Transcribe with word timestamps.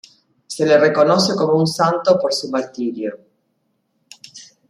Se 0.53 0.65
le 0.65 0.79
reconoce 0.79 1.35
como 1.35 1.59
un 1.59 1.67
santo 1.67 2.17
por 2.19 2.33
su 2.33 2.49
martirio. 2.49 3.19